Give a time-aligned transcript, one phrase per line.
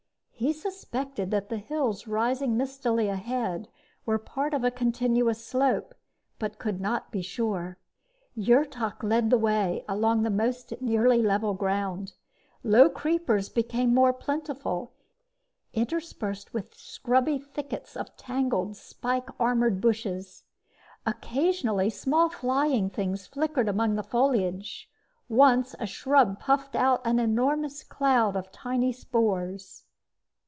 [0.41, 3.67] He suspected that the hills rising mistily ahead
[4.07, 5.93] were part of a continuous slope,
[6.39, 7.77] but could not be sure.
[8.35, 12.13] Yrtok led the way along the most nearly level ground.
[12.63, 14.93] Low creepers became more plentiful,
[15.73, 20.45] interspersed with scrubby thickets of tangled, spike armored bushes.
[21.05, 24.89] Occasionally, small flying things flickered among the foliage.
[25.29, 29.83] Once, a shrub puffed out an enormous cloud of tiny spores.